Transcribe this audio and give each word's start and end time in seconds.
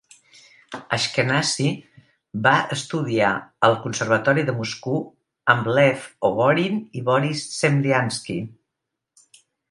Ashkenazy 0.95 1.65
va 2.45 2.53
estudiar 2.75 3.29
al 3.67 3.75
conservatori 3.83 4.45
de 4.47 4.55
Moscou 4.61 4.97
amb 5.55 5.69
Lev 5.79 6.07
Oborin 6.31 6.79
i 7.01 7.03
Boris 7.11 7.45
Zemliansky. 7.59 8.39